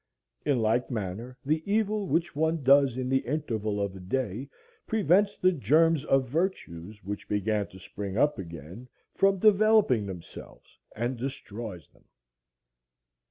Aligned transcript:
In 0.47 0.57
like 0.63 0.89
manner 0.89 1.37
the 1.45 1.61
evil 1.71 2.07
which 2.07 2.35
one 2.35 2.63
does 2.63 2.97
in 2.97 3.07
the 3.07 3.19
interval 3.19 3.79
of 3.79 3.95
a 3.95 3.99
day 3.99 4.49
prevents 4.87 5.37
the 5.37 5.51
germs 5.51 6.03
of 6.05 6.27
virtues 6.27 7.03
which 7.03 7.29
began 7.29 7.67
to 7.67 7.77
spring 7.77 8.17
up 8.17 8.39
again 8.39 8.89
from 9.13 9.37
developing 9.37 10.07
themselves 10.07 10.79
and 10.95 11.17
destroys 11.17 11.87
them. 11.91 12.05